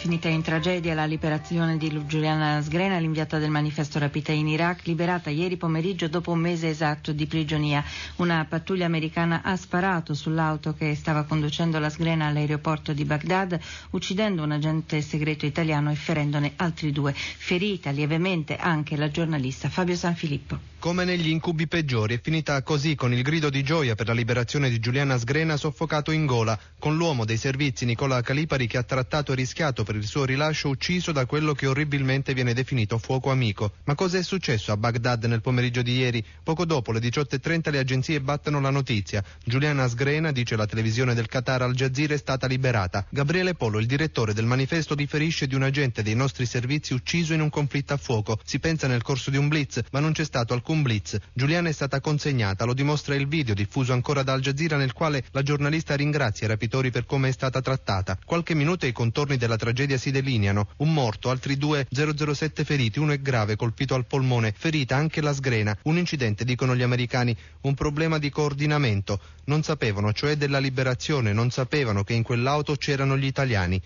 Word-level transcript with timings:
finita 0.00 0.28
in 0.28 0.40
tragedia 0.40 0.94
la 0.94 1.04
liberazione 1.04 1.76
di 1.76 2.06
Giuliana 2.06 2.62
Sgrena, 2.62 2.96
l'inviata 2.96 3.36
del 3.36 3.50
manifesto 3.50 3.98
rapita 3.98 4.32
in 4.32 4.48
Iraq, 4.48 4.86
liberata 4.86 5.28
ieri 5.28 5.58
pomeriggio 5.58 6.08
dopo 6.08 6.32
un 6.32 6.38
mese 6.38 6.70
esatto 6.70 7.12
di 7.12 7.26
prigionia. 7.26 7.84
Una 8.16 8.46
pattuglia 8.48 8.86
americana 8.86 9.42
ha 9.44 9.54
sparato 9.56 10.14
sull'auto 10.14 10.72
che 10.72 10.94
stava 10.94 11.24
conducendo 11.24 11.78
la 11.78 11.90
Sgrena 11.90 12.28
all'aeroporto 12.28 12.94
di 12.94 13.04
Baghdad, 13.04 13.60
uccidendo 13.90 14.42
un 14.42 14.52
agente 14.52 15.02
segreto 15.02 15.44
italiano 15.44 15.90
e 15.90 15.96
ferendone 15.96 16.54
altri 16.56 16.92
due. 16.92 17.12
Ferita 17.12 17.90
lievemente 17.90 18.56
anche 18.56 18.96
la 18.96 19.10
giornalista 19.10 19.68
Fabio 19.68 19.96
Sanfilippo. 19.96 20.70
Come 20.80 21.04
negli 21.04 21.28
incubi 21.28 21.66
peggiori 21.66 22.14
è 22.14 22.20
finita 22.22 22.62
così 22.62 22.94
con 22.94 23.12
il 23.12 23.20
grido 23.20 23.50
di 23.50 23.62
gioia 23.62 23.94
per 23.94 24.06
la 24.06 24.14
liberazione 24.14 24.70
di 24.70 24.80
Giuliana 24.80 25.18
Sgrena 25.18 25.58
soffocato 25.58 26.10
in 26.10 26.24
gola, 26.24 26.58
con 26.78 26.96
l'uomo 26.96 27.26
dei 27.26 27.36
servizi 27.36 27.84
Nicola 27.84 28.22
Calipari 28.22 28.66
che 28.66 28.78
ha 28.78 28.82
trattato 28.82 29.32
e 29.32 29.34
rischiato 29.34 29.84
per 29.90 29.98
il 29.98 30.06
suo 30.06 30.24
rilascio 30.24 30.68
ucciso 30.68 31.10
da 31.10 31.26
quello 31.26 31.52
che 31.52 31.66
orribilmente 31.66 32.32
viene 32.32 32.54
definito 32.54 32.96
fuoco 32.96 33.32
amico. 33.32 33.72
Ma 33.86 33.96
cosa 33.96 34.18
è 34.18 34.22
successo 34.22 34.70
a 34.70 34.76
Baghdad 34.76 35.24
nel 35.24 35.40
pomeriggio 35.40 35.82
di 35.82 35.96
ieri? 35.96 36.24
Poco 36.44 36.64
dopo 36.64 36.92
le 36.92 37.00
18.30 37.00 37.72
le 37.72 37.78
agenzie 37.80 38.20
battono 38.20 38.60
la 38.60 38.70
notizia. 38.70 39.20
Giuliana 39.44 39.88
Sgrena, 39.88 40.30
dice 40.30 40.54
la 40.54 40.66
televisione 40.66 41.12
del 41.12 41.26
Qatar 41.26 41.62
Al 41.62 41.74
Jazeera, 41.74 42.14
è 42.14 42.18
stata 42.18 42.46
liberata. 42.46 43.04
Gabriele 43.10 43.54
Polo, 43.54 43.80
il 43.80 43.86
direttore 43.86 44.32
del 44.32 44.44
manifesto, 44.44 44.94
riferisce 44.94 45.48
di 45.48 45.56
un 45.56 45.64
agente 45.64 46.04
dei 46.04 46.14
nostri 46.14 46.46
servizi 46.46 46.94
ucciso 46.94 47.34
in 47.34 47.40
un 47.40 47.50
conflitto 47.50 47.92
a 47.92 47.96
fuoco. 47.96 48.38
Si 48.44 48.60
pensa 48.60 48.86
nel 48.86 49.02
corso 49.02 49.30
di 49.30 49.38
un 49.38 49.48
blitz, 49.48 49.80
ma 49.90 49.98
non 49.98 50.12
c'è 50.12 50.24
stato 50.24 50.54
alcun 50.54 50.82
blitz. 50.82 51.18
Giuliana 51.32 51.68
è 51.68 51.72
stata 51.72 51.98
consegnata, 51.98 52.64
lo 52.64 52.74
dimostra 52.74 53.16
il 53.16 53.26
video 53.26 53.54
diffuso 53.54 53.92
ancora 53.92 54.22
da 54.22 54.34
Al 54.34 54.40
Jazeera 54.40 54.76
nel 54.76 54.92
quale 54.92 55.24
la 55.32 55.42
giornalista 55.42 55.96
ringrazia 55.96 56.46
i 56.46 56.50
rapitori 56.50 56.92
per 56.92 57.06
come 57.06 57.30
è 57.30 57.32
stata 57.32 57.60
trattata. 57.60 58.16
Qualche 58.24 58.54
minuto 58.54 58.84
e 58.84 58.90
i 58.90 58.92
contorni 58.92 59.36
della 59.36 59.56
tragedia 59.80 59.96
si 59.96 60.10
delineano. 60.10 60.68
Un 60.78 60.92
morto, 60.92 61.30
altri 61.30 61.56
due 61.56 61.86
007 61.90 62.64
feriti, 62.64 62.98
uno 62.98 63.12
è 63.12 63.20
grave, 63.20 63.56
colpito 63.56 63.94
al 63.94 64.06
polmone, 64.06 64.52
ferita 64.56 64.96
anche 64.96 65.22
la 65.22 65.32
sgrena. 65.32 65.76
Un 65.84 65.96
incidente, 65.96 66.44
dicono 66.44 66.76
gli 66.76 66.82
americani, 66.82 67.34
un 67.62 67.74
problema 67.74 68.18
di 68.18 68.28
coordinamento. 68.30 69.20
Non 69.44 69.62
sapevano, 69.62 70.12
cioè 70.12 70.36
della 70.36 70.58
liberazione, 70.58 71.32
non 71.32 71.50
sapevano 71.50 72.04
che 72.04 72.12
in 72.12 72.22
quell'auto 72.22 72.76
c'erano 72.76 73.16
gli 73.16 73.24
italiani. 73.24 73.78